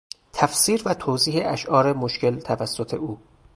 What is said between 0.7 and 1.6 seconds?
و توضیح